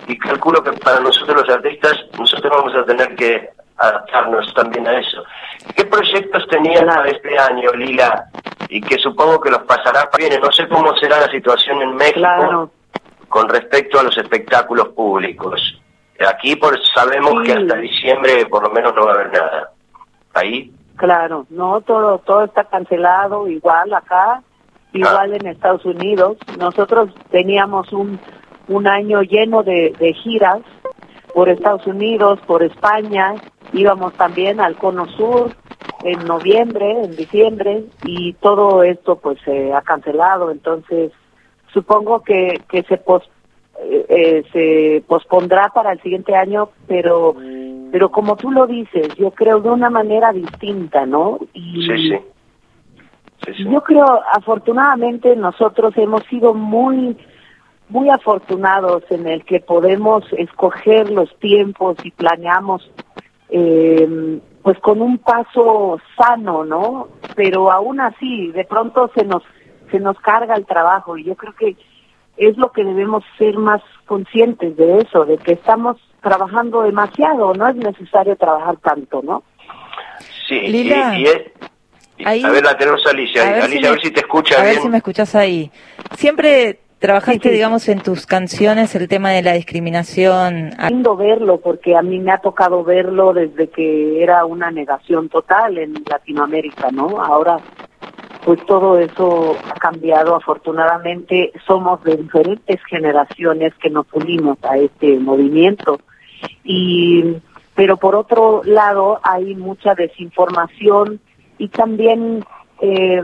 Y 0.07 0.17
calculo 0.19 0.63
que 0.63 0.73
para 0.73 1.01
nosotros 1.01 1.43
los 1.43 1.57
artistas, 1.57 1.95
nosotros 2.17 2.53
vamos 2.57 2.75
a 2.77 2.85
tener 2.85 3.17
que 3.17 3.51
adaptarnos 3.81 4.53
también 4.55 4.87
a 4.87 4.99
eso. 4.99 5.25
¿Qué 5.75 5.85
proyectos 5.85 6.47
tenían 6.49 6.87
para 6.87 7.09
este 7.09 7.39
año, 7.39 7.73
Lila? 7.73 8.27
Y 8.69 8.81
que 8.81 8.99
supongo 8.99 9.41
que 9.41 9.51
los 9.51 9.63
pasará 9.63 10.09
bien. 10.17 10.41
No 10.41 10.53
sé 10.53 10.69
cómo 10.69 10.95
será 10.97 11.21
la 11.21 11.31
situación 11.31 11.83
en 11.83 11.97
México 11.97 12.71
con 13.29 13.49
respecto 13.49 13.99
a 13.99 14.03
los 14.03 14.17
espectáculos 14.19 14.89
públicos. 14.89 15.81
Aquí 16.29 16.57
por, 16.57 16.79
sabemos 16.95 17.43
que 17.45 17.53
hasta 17.53 17.77
diciembre 17.77 18.45
por 18.47 18.63
lo 18.63 18.71
menos 18.71 18.95
no 18.95 19.07
va 19.07 19.13
a 19.13 19.15
haber 19.15 19.33
nada. 19.33 19.71
¿Ahí? 20.35 20.73
Claro, 20.97 21.47
no, 21.49 21.81
todo, 21.81 22.19
todo 22.19 22.45
está 22.45 22.65
cancelado, 22.65 23.49
igual 23.49 23.95
acá, 23.95 24.43
igual 24.93 25.33
ah. 25.33 25.37
en 25.37 25.47
Estados 25.47 25.85
Unidos. 25.87 26.37
Nosotros 26.59 27.11
teníamos 27.31 27.91
un, 27.93 28.21
un 28.69 28.87
año 28.87 29.23
lleno 29.23 29.63
de, 29.63 29.95
de 29.99 30.13
giras 30.13 30.61
por 31.33 31.49
Estados 31.49 31.87
Unidos, 31.87 32.39
por 32.47 32.63
España, 32.63 33.35
íbamos 33.73 34.13
también 34.15 34.61
al 34.61 34.77
Cono 34.77 35.07
Sur 35.09 35.55
en 36.05 36.25
noviembre, 36.25 37.05
en 37.05 37.17
diciembre, 37.17 37.85
y 38.05 38.33
todo 38.35 38.83
esto 38.83 39.17
pues 39.17 39.39
se 39.45 39.73
ha 39.73 39.83
cancelado, 39.83 40.51
entonces 40.51 41.13
supongo 41.73 42.23
que, 42.23 42.61
que 42.69 42.83
se, 42.85 42.97
pos, 42.97 43.23
eh, 43.79 44.07
eh, 44.09 44.45
se 44.53 45.05
pospondrá 45.07 45.71
para 45.75 45.93
el 45.93 46.01
siguiente 46.01 46.35
año, 46.35 46.71
pero 46.87 47.35
pero 47.93 48.11
como 48.11 48.37
tú 48.37 48.53
lo 48.53 48.69
dices, 48.69 49.09
yo 49.17 49.33
creo 49.33 49.61
de 49.61 49.69
una 49.69 49.91
manera 49.91 50.33
distinta, 50.33 51.07
¿no? 51.07 51.41
Y 51.53 51.87
sí, 51.87 52.09
sí. 52.09 52.19
Sí, 53.57 53.65
Yo 53.65 53.83
creo, 53.83 54.05
afortunadamente, 54.33 55.35
nosotros 55.35 55.95
hemos 55.97 56.23
sido 56.27 56.55
muy 56.55 57.17
muy 57.89 58.09
afortunados 58.09 59.03
en 59.11 59.27
el 59.27 59.45
que 59.45 59.59
podemos 59.59 60.25
escoger 60.39 61.11
los 61.11 61.37
tiempos 61.41 61.97
y 62.05 62.13
planeamos 62.13 62.89
eh, 63.51 64.41
pues 64.63 64.79
con 64.79 65.01
un 65.03 65.19
paso 65.19 65.99
sano, 66.17 66.65
¿no? 66.65 67.09
Pero 67.35 67.71
aún 67.73 68.01
así, 68.01 68.49
de 68.53 68.65
pronto 68.65 69.11
se 69.15 69.25
nos 69.25 69.43
se 69.91 69.99
nos 69.99 70.19
carga 70.21 70.55
el 70.55 70.67
trabajo 70.67 71.19
y 71.19 71.25
yo 71.25 71.35
creo 71.35 71.55
que 71.55 71.77
es 72.37 72.57
lo 72.57 72.71
que 72.71 72.85
debemos 72.85 73.25
ser 73.37 73.57
más 73.57 73.83
conscientes 74.07 74.77
de 74.77 74.99
eso, 74.99 75.25
de 75.25 75.37
que 75.37 75.53
estamos 75.53 75.97
trabajando 76.23 76.83
demasiado, 76.83 77.53
no 77.55 77.69
es 77.69 77.77
necesario 77.77 78.37
trabajar 78.37 78.77
tanto, 78.77 79.21
¿no? 79.23 79.43
Sí, 80.47 80.57
y, 80.57 80.93
a 82.25 82.51
ver, 82.51 82.63
la 82.63 82.77
tenemos 82.77 83.05
Alicia. 83.07 83.65
Alicia, 83.65 83.89
a 83.89 83.93
ver 83.93 84.01
si 84.03 84.11
te 84.11 84.21
escucha 84.21 84.57
bien. 84.57 84.67
A 84.67 84.73
ver 84.73 84.83
si 84.83 84.89
me 84.89 84.99
escuchas 84.99 85.35
ahí. 85.35 85.71
Siempre 86.17 86.81
trabajaste, 87.01 87.51
digamos, 87.51 87.89
en 87.89 88.01
tus 88.01 88.27
canciones 88.27 88.95
el 88.95 89.09
tema 89.09 89.31
de 89.31 89.43
la 89.43 89.55
discriminación. 89.55 90.71
Lindo 90.89 91.17
verlo, 91.17 91.59
porque 91.59 91.97
a 91.97 92.03
mí 92.03 92.21
me 92.21 92.31
ha 92.31 92.39
tocado 92.39 92.85
verlo 92.85 93.33
desde 93.33 93.69
que 93.69 94.23
era 94.23 94.45
una 94.45 94.71
negación 94.71 95.29
total 95.29 95.79
en 95.79 95.95
Latinoamérica, 96.09 96.91
¿no? 96.93 97.21
Ahora, 97.21 97.57
pues 98.45 98.65
todo 98.67 98.99
eso 98.99 99.57
ha 99.69 99.79
cambiado. 99.81 100.37
Afortunadamente, 100.37 101.53
somos 101.67 102.05
de 102.05 102.17
diferentes 102.17 102.81
generaciones 102.89 103.75
que 103.77 103.91
nos 103.91 104.07
unimos 104.13 104.59
a 104.63 104.77
este 104.77 105.19
movimiento. 105.19 106.01
Y, 106.65 107.37
pero 107.75 107.97
por 107.97 108.15
otro 108.15 108.61
lado, 108.65 109.21
hay 109.23 109.55
mucha 109.55 109.95
desinformación 109.95 111.19
y 111.57 111.69
también 111.69 112.45
eh, 112.81 113.23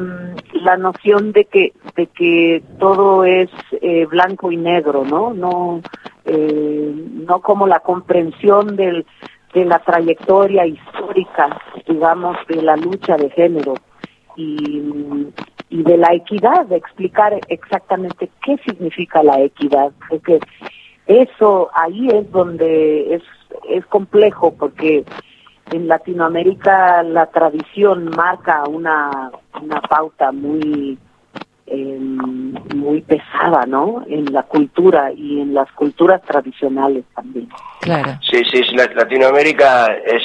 la 0.66 0.76
noción 0.76 1.30
de 1.30 1.44
que 1.44 1.72
de 1.94 2.06
que 2.08 2.62
todo 2.80 3.24
es 3.24 3.48
eh, 3.80 4.04
blanco 4.06 4.50
y 4.50 4.56
negro 4.56 5.04
no 5.04 5.32
no 5.32 5.80
eh, 6.24 6.92
no 7.28 7.40
como 7.40 7.68
la 7.68 7.78
comprensión 7.80 8.74
del 8.74 9.06
de 9.54 9.64
la 9.64 9.78
trayectoria 9.78 10.66
histórica 10.66 11.56
digamos 11.86 12.36
de 12.48 12.62
la 12.62 12.76
lucha 12.76 13.16
de 13.16 13.30
género 13.30 13.74
y, 14.36 14.82
y 15.70 15.82
de 15.84 15.96
la 15.96 16.12
equidad 16.12 16.66
de 16.66 16.76
explicar 16.76 17.38
exactamente 17.48 18.28
qué 18.44 18.58
significa 18.66 19.22
la 19.22 19.40
equidad 19.40 19.92
porque 20.08 20.40
eso 21.06 21.70
ahí 21.74 22.08
es 22.08 22.30
donde 22.32 23.14
es 23.14 23.22
es 23.70 23.86
complejo 23.86 24.52
porque 24.58 25.04
en 25.72 25.88
Latinoamérica 25.88 27.02
la 27.02 27.26
tradición 27.26 28.10
marca 28.16 28.64
una, 28.68 29.30
una 29.60 29.80
pauta 29.80 30.32
muy 30.32 30.98
eh, 31.66 31.98
muy 31.98 33.02
pesada, 33.02 33.66
¿no? 33.66 34.04
En 34.06 34.32
la 34.32 34.44
cultura 34.44 35.10
y 35.12 35.40
en 35.40 35.52
las 35.52 35.70
culturas 35.72 36.22
tradicionales 36.22 37.04
también. 37.14 37.48
Claro. 37.80 38.18
Sí, 38.30 38.40
sí, 38.52 38.62
Latinoamérica 38.94 39.86
es, 40.06 40.22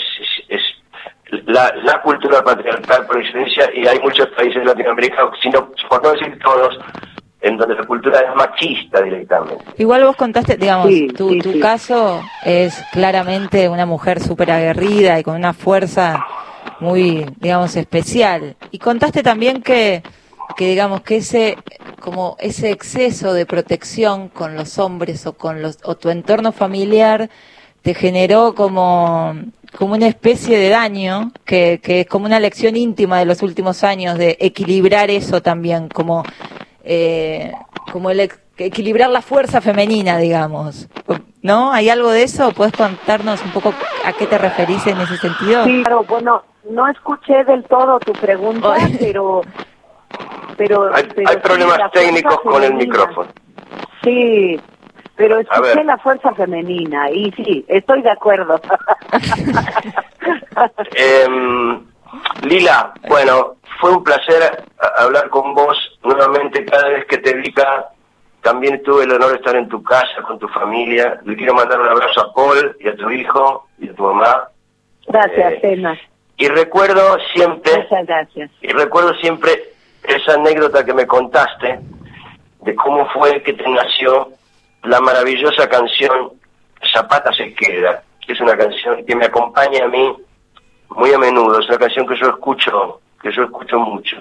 es, 0.49 0.61
la, 1.47 1.73
la, 1.83 1.99
cultura 2.03 2.43
patriarcal 2.43 3.07
por 3.07 3.17
excelencia 3.17 3.69
y 3.73 3.87
hay 3.87 3.99
muchos 4.01 4.27
países 4.27 4.61
de 4.61 4.65
Latinoamérica, 4.65 5.31
sino, 5.41 5.71
por 5.89 6.03
no 6.03 6.11
decir 6.11 6.37
todos, 6.43 6.77
en 7.41 7.57
donde 7.57 7.75
la 7.75 7.85
cultura 7.85 8.19
es 8.19 8.35
machista 8.35 9.01
directamente. 9.01 9.63
Igual 9.77 10.03
vos 10.03 10.15
contaste, 10.15 10.57
digamos, 10.57 10.89
tu, 11.17 11.39
tu 11.39 11.59
caso 11.59 12.21
es 12.45 12.79
claramente 12.91 13.67
una 13.67 13.85
mujer 13.85 14.21
súper 14.21 14.51
aguerrida 14.51 15.19
y 15.19 15.23
con 15.23 15.35
una 15.35 15.53
fuerza 15.53 16.23
muy, 16.79 17.25
digamos, 17.39 17.75
especial. 17.75 18.55
Y 18.69 18.77
contaste 18.77 19.23
también 19.23 19.61
que, 19.63 20.03
que 20.55 20.69
digamos, 20.69 21.01
que 21.01 21.17
ese, 21.17 21.57
como 21.99 22.35
ese 22.39 22.69
exceso 22.69 23.33
de 23.33 23.47
protección 23.47 24.29
con 24.29 24.55
los 24.55 24.77
hombres 24.77 25.25
o 25.25 25.33
con 25.33 25.61
los, 25.61 25.79
o 25.83 25.95
tu 25.95 26.09
entorno 26.09 26.51
familiar 26.51 27.29
te 27.81 27.95
generó 27.95 28.53
como, 28.53 29.33
como 29.75 29.95
una 29.95 30.07
especie 30.07 30.59
de 30.59 30.69
daño, 30.69 31.31
que, 31.45 31.79
que 31.81 32.01
es 32.01 32.07
como 32.07 32.25
una 32.25 32.39
lección 32.39 32.75
íntima 32.75 33.17
de 33.17 33.25
los 33.25 33.41
últimos 33.41 33.83
años 33.83 34.19
de 34.19 34.37
equilibrar 34.39 35.09
eso 35.09 35.41
también, 35.41 35.89
como 35.89 36.23
eh, 36.83 37.53
como 37.91 38.09
el 38.09 38.31
equilibrar 38.57 39.09
la 39.09 39.21
fuerza 39.21 39.61
femenina, 39.61 40.17
digamos. 40.17 40.87
¿No? 41.41 41.71
¿Hay 41.71 41.89
algo 41.89 42.11
de 42.11 42.23
eso? 42.23 42.51
¿Puedes 42.51 42.73
contarnos 42.73 43.43
un 43.43 43.51
poco 43.51 43.73
a 44.05 44.13
qué 44.13 44.27
te 44.27 44.37
referís 44.37 44.85
en 44.87 44.99
ese 45.01 45.17
sentido? 45.17 45.63
Sí, 45.65 45.81
claro, 45.83 46.03
bueno, 46.03 46.43
no 46.69 46.87
escuché 46.87 47.43
del 47.43 47.63
todo 47.63 47.99
tu 47.99 48.13
pregunta, 48.13 48.75
pero... 48.99 49.41
pero, 50.57 50.93
hay, 50.93 51.03
problemas 51.41 51.91
técnicos 51.91 52.39
con 52.41 52.63
el 52.63 52.75
micrófono. 52.75 53.29
Sí, 54.03 54.59
pero 55.15 55.39
escuché 55.39 55.83
la 55.83 55.97
fuerza 55.97 56.33
femenina 56.35 57.09
y 57.09 57.31
sí, 57.31 57.65
estoy 57.67 58.03
de 58.03 58.11
acuerdo. 58.11 58.61
eh, 60.95 61.27
Lila, 62.43 62.93
bueno, 63.07 63.55
fue 63.79 63.91
un 63.91 64.03
placer 64.03 64.63
hablar 64.97 65.29
con 65.29 65.53
vos 65.53 65.77
nuevamente 66.03 66.65
cada 66.65 66.89
vez 66.89 67.05
que 67.05 67.17
te 67.17 67.35
vi 67.35 67.53
También 68.41 68.81
tuve 68.83 69.03
el 69.03 69.11
honor 69.11 69.31
de 69.31 69.35
estar 69.37 69.55
en 69.55 69.69
tu 69.69 69.81
casa 69.83 70.21
con 70.27 70.39
tu 70.39 70.47
familia. 70.49 71.19
Le 71.25 71.35
quiero 71.35 71.53
mandar 71.53 71.79
un 71.79 71.87
abrazo 71.87 72.21
a 72.21 72.33
Paul 72.33 72.75
y 72.79 72.87
a 72.87 72.95
tu 72.95 73.09
hijo 73.09 73.67
y 73.79 73.89
a 73.89 73.93
tu 73.93 74.03
mamá. 74.03 74.49
Gracias, 75.07 75.53
eh, 75.63 75.99
Y 76.37 76.47
recuerdo 76.47 77.17
siempre. 77.33 77.77
Muchas 77.77 78.05
gracias. 78.05 78.51
Y 78.61 78.67
recuerdo 78.67 79.13
siempre 79.15 79.51
esa 80.03 80.33
anécdota 80.33 80.83
que 80.83 80.93
me 80.93 81.07
contaste 81.07 81.79
de 82.61 82.75
cómo 82.75 83.07
fue 83.09 83.41
que 83.43 83.53
te 83.53 83.67
nació 83.69 84.29
la 84.83 84.99
maravillosa 84.99 85.69
canción 85.69 86.31
Zapata 86.91 87.31
se 87.33 87.53
queda, 87.53 88.03
que 88.25 88.33
es 88.33 88.41
una 88.41 88.57
canción 88.57 89.05
que 89.05 89.15
me 89.15 89.25
acompaña 89.25 89.85
a 89.85 89.87
mí 89.87 90.15
muy 90.95 91.13
a 91.13 91.17
menudo, 91.17 91.59
es 91.59 91.67
una 91.67 91.77
canción 91.77 92.07
que 92.07 92.15
yo 92.15 92.27
escucho, 92.27 93.01
que 93.21 93.31
yo 93.31 93.43
escucho 93.43 93.79
mucho. 93.79 94.17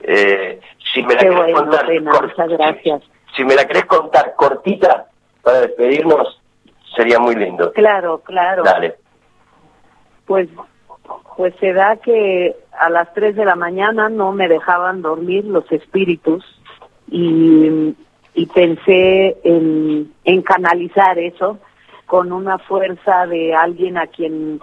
Eh, 0.00 0.60
si 0.92 1.02
me 1.02 1.14
la 1.14 1.20
querés 1.20 1.54
contar, 1.54 2.00
muchas 2.00 2.48
gracias. 2.48 3.02
Si, 3.36 3.44
me 3.44 3.54
la 3.54 3.66
querés 3.66 3.84
contar 3.86 4.34
cortita 4.36 5.06
para 5.42 5.60
despedirnos, 5.60 6.40
sería 6.96 7.18
muy 7.18 7.34
lindo. 7.34 7.72
Claro, 7.72 8.20
claro. 8.20 8.62
Dale. 8.62 8.96
Pues, 10.26 10.48
pues 11.36 11.54
se 11.60 11.72
da 11.72 11.96
que 11.96 12.56
a 12.78 12.90
las 12.90 13.12
3 13.14 13.36
de 13.36 13.44
la 13.44 13.56
mañana 13.56 14.08
no 14.08 14.32
me 14.32 14.48
dejaban 14.48 15.02
dormir 15.02 15.44
los 15.44 15.70
espíritus 15.72 16.44
y, 17.10 17.94
y 18.34 18.46
pensé 18.46 19.36
en, 19.42 20.12
en 20.24 20.42
canalizar 20.42 21.18
eso 21.18 21.58
con 22.06 22.32
una 22.32 22.58
fuerza 22.58 23.26
de 23.26 23.54
alguien 23.54 23.98
a 23.98 24.06
quien 24.06 24.60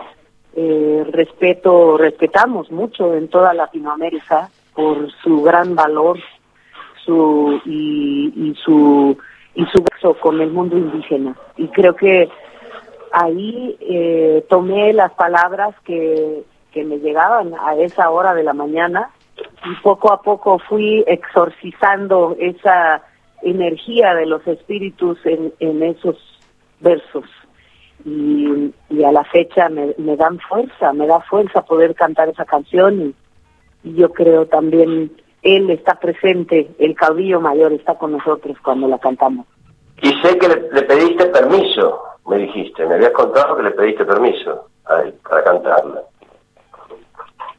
eh, 0.55 1.05
respeto, 1.11 1.97
respetamos 1.97 2.71
mucho 2.71 3.13
en 3.13 3.27
toda 3.27 3.53
Latinoamérica 3.53 4.49
por 4.73 5.11
su 5.21 5.41
gran 5.41 5.75
valor 5.75 6.17
su 7.05 7.61
y, 7.65 8.55
su 8.63 9.17
y 9.53 9.65
su 9.65 9.83
verso 9.83 10.15
con 10.15 10.41
el 10.41 10.51
mundo 10.51 10.77
indígena. 10.77 11.35
Y 11.57 11.67
creo 11.67 11.95
que 11.95 12.29
ahí 13.11 13.77
eh, 13.81 14.45
tomé 14.49 14.93
las 14.93 15.11
palabras 15.13 15.75
que, 15.85 16.43
que 16.71 16.83
me 16.83 16.97
llegaban 16.97 17.53
a 17.59 17.75
esa 17.75 18.09
hora 18.09 18.33
de 18.33 18.43
la 18.43 18.53
mañana 18.53 19.11
y 19.37 19.75
poco 19.81 20.11
a 20.11 20.21
poco 20.21 20.59
fui 20.59 21.03
exorcizando 21.07 22.35
esa 22.39 23.03
energía 23.41 24.15
de 24.15 24.25
los 24.25 24.45
espíritus 24.47 25.17
en, 25.25 25.53
en 25.59 25.83
esos 25.83 26.17
versos 26.79 27.25
y, 28.03 28.73
a 29.03 29.11
la 29.11 29.23
fecha 29.25 29.69
me, 29.69 30.15
dan 30.15 30.39
fuerza, 30.39 30.93
me 30.93 31.07
da 31.07 31.19
fuerza 31.21 31.61
poder 31.63 31.95
cantar 31.95 32.29
esa 32.29 32.45
canción 32.45 33.01
y, 33.01 33.15
yo 33.95 34.11
creo 34.11 34.47
también 34.47 35.11
él 35.43 35.69
está 35.69 35.93
presente, 35.99 36.71
el 36.79 36.95
caudillo 36.95 37.39
mayor 37.39 37.71
está 37.71 37.93
con 37.93 38.13
nosotros 38.13 38.57
cuando 38.63 38.87
la 38.87 38.97
cantamos. 38.97 39.45
Y 40.01 40.09
sé 40.23 40.39
que 40.39 40.47
le, 40.47 40.81
pediste 40.81 41.27
permiso, 41.27 42.01
me 42.27 42.39
dijiste, 42.39 42.83
me 42.87 42.95
habías 42.95 43.11
contado 43.11 43.55
que 43.55 43.61
le 43.61 43.71
pediste 43.71 44.03
permiso 44.05 44.67
a 44.85 45.01
él 45.01 45.13
para 45.29 45.43
cantarla. 45.43 46.01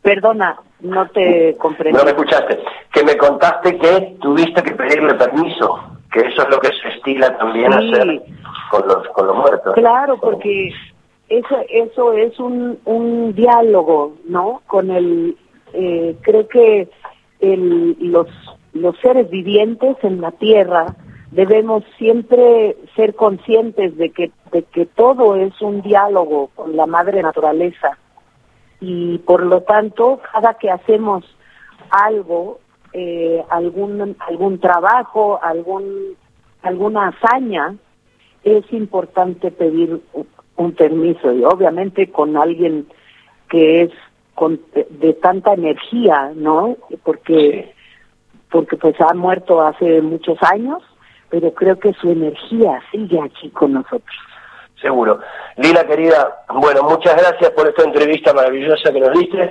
Perdona, 0.02 0.58
no 0.80 1.08
te 1.10 1.56
comprendí. 1.58 1.96
No 1.96 2.04
me 2.04 2.10
escuchaste. 2.10 2.60
Que 2.92 3.04
me 3.04 3.16
contaste 3.16 3.78
que 3.78 4.16
tuviste 4.20 4.62
que 4.64 4.74
pedirle 4.74 5.14
permiso, 5.14 5.80
que 6.12 6.20
eso 6.20 6.42
es 6.42 6.48
lo 6.48 6.58
que 6.58 6.68
se 6.68 6.88
estila 6.88 7.38
también 7.38 7.72
sí, 7.72 7.78
hacer 7.78 8.22
con 8.70 8.86
los, 8.86 9.08
con 9.08 9.26
los 9.26 9.36
muertos. 9.36 9.74
Claro, 9.74 10.18
porque 10.20 10.70
eso, 11.28 11.56
eso 11.68 12.12
es 12.12 12.38
un, 12.38 12.78
un 12.84 13.34
diálogo, 13.34 14.14
¿no? 14.26 14.62
Con 14.66 14.90
el, 14.90 15.36
eh, 15.72 16.16
creo 16.22 16.48
que 16.48 16.88
el, 17.40 17.96
los, 18.00 18.28
los 18.72 18.96
seres 18.98 19.28
vivientes 19.30 19.96
en 20.02 20.20
la 20.20 20.32
tierra 20.32 20.86
debemos 21.30 21.84
siempre 21.98 22.76
ser 22.94 23.14
conscientes 23.14 23.96
de 23.96 24.10
que, 24.10 24.30
de 24.52 24.62
que 24.62 24.86
todo 24.86 25.36
es 25.36 25.60
un 25.60 25.82
diálogo 25.82 26.50
con 26.54 26.76
la 26.76 26.86
madre 26.86 27.22
naturaleza 27.22 27.98
y 28.80 29.18
por 29.18 29.44
lo 29.44 29.62
tanto 29.62 30.20
cada 30.32 30.54
que 30.54 30.70
hacemos 30.70 31.24
algo, 31.90 32.60
eh, 32.92 33.44
algún, 33.50 34.16
algún 34.20 34.60
trabajo, 34.60 35.38
algún, 35.42 36.16
alguna 36.62 37.08
hazaña, 37.08 37.74
es 38.46 38.72
importante 38.72 39.50
pedir 39.50 40.00
un 40.56 40.72
permiso 40.72 41.32
y 41.32 41.44
obviamente 41.44 42.10
con 42.10 42.36
alguien 42.36 42.86
que 43.48 43.82
es 43.82 43.90
con, 44.34 44.60
de, 44.72 45.12
tanta 45.14 45.54
energía, 45.54 46.32
¿no? 46.34 46.76
Porque 47.02 47.74
porque 48.50 48.76
pues 48.76 48.94
ha 49.00 49.12
muerto 49.12 49.60
hace 49.60 50.00
muchos 50.00 50.38
años, 50.42 50.82
pero 51.28 51.52
creo 51.52 51.78
que 51.78 51.92
su 51.94 52.10
energía 52.10 52.80
sigue 52.92 53.20
aquí 53.20 53.50
con 53.50 53.72
nosotros. 53.72 54.16
Seguro. 54.80 55.18
Lila 55.56 55.84
querida, 55.86 56.44
bueno, 56.54 56.84
muchas 56.84 57.16
gracias 57.16 57.50
por 57.50 57.66
esta 57.66 57.82
entrevista 57.82 58.32
maravillosa 58.32 58.92
que 58.92 59.00
nos 59.00 59.12
diste. 59.12 59.42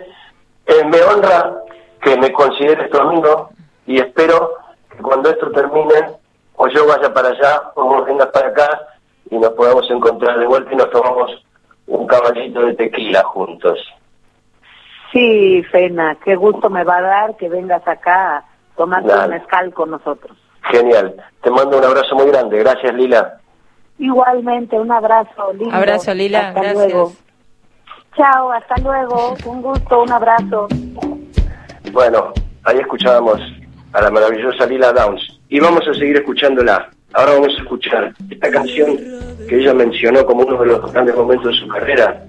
Eh, 0.65 0.85
me 0.85 1.01
honra 1.01 1.61
que 2.01 2.17
me 2.17 2.31
consideres 2.31 2.89
tu 2.89 2.97
amigo 2.99 3.49
y 3.85 3.97
espero 3.97 4.51
que 4.89 4.97
cuando 5.03 5.29
esto 5.29 5.51
termine, 5.51 6.15
o 6.57 6.67
yo 6.67 6.87
vaya 6.87 7.13
para 7.13 7.29
allá, 7.29 7.71
o 7.75 7.83
vos 7.83 8.05
vengas 8.05 8.27
para 8.27 8.47
acá, 8.47 8.87
y 9.29 9.37
nos 9.37 9.51
podamos 9.51 9.89
encontrar 9.89 10.39
de 10.39 10.45
vuelta 10.45 10.71
y 10.71 10.75
nos 10.75 10.89
tomamos 10.89 11.43
un 11.87 12.07
caballito 12.07 12.61
de 12.61 12.73
tequila 12.73 13.23
juntos. 13.23 13.79
Sí, 15.11 15.63
Fena, 15.71 16.17
qué 16.23 16.35
gusto 16.35 16.69
me 16.69 16.83
va 16.83 16.97
a 16.97 17.01
dar 17.01 17.37
que 17.37 17.47
vengas 17.47 17.87
acá 17.87 18.37
a 18.37 18.45
tomarte 18.75 19.13
un 19.13 19.29
mezcal 19.29 19.73
con 19.73 19.91
nosotros. 19.91 20.37
Genial. 20.71 21.15
Te 21.41 21.51
mando 21.51 21.77
un 21.77 21.85
abrazo 21.85 22.15
muy 22.15 22.27
grande. 22.27 22.59
Gracias, 22.59 22.93
Lila. 22.93 23.39
Igualmente, 23.97 24.77
un 24.77 24.91
abrazo, 24.91 25.53
Lila. 25.53 25.77
Abrazo, 25.77 26.13
Lila. 26.13 26.49
Hasta 26.49 26.73
Luego. 26.73 27.13
Chao, 28.17 28.51
hasta 28.51 28.75
luego. 28.81 29.35
Un 29.45 29.61
gusto, 29.61 30.01
un 30.01 30.11
abrazo. 30.11 30.67
Bueno, 31.91 32.33
ahí 32.63 32.77
escuchábamos 32.79 33.39
a 33.93 34.01
la 34.01 34.09
maravillosa 34.09 34.65
Lila 34.65 34.91
Downs. 34.91 35.34
Y 35.55 35.59
vamos 35.61 35.87
a 35.87 35.93
seguir 35.93 36.17
escuchándola. 36.17 36.89
Ahora 37.13 37.35
vamos 37.35 37.55
a 37.57 37.61
escuchar 37.61 38.13
esta 38.29 38.51
canción 38.51 38.97
que 39.47 39.57
ella 39.57 39.73
mencionó 39.73 40.25
como 40.25 40.41
uno 40.41 40.59
de 40.59 40.65
los 40.65 40.91
grandes 40.91 41.15
momentos 41.15 41.47
de 41.47 41.61
su 41.61 41.67
carrera, 41.69 42.25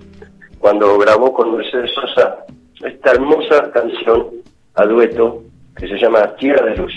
cuando 0.60 0.96
grabó 0.96 1.32
con 1.32 1.56
Mercedes 1.56 1.90
Sosa 1.92 2.46
esta 2.84 3.10
hermosa 3.10 3.68
canción 3.72 4.28
a 4.76 4.84
dueto 4.84 5.42
que 5.76 5.88
se 5.88 5.98
llama 5.98 6.36
Tierra 6.36 6.66
de 6.66 6.76
Luz. 6.76 6.94